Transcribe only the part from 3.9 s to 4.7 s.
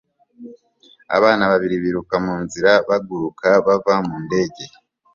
mu ndege